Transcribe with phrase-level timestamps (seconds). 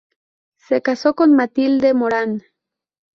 [0.55, 2.41] Se casó con Matilde Morán.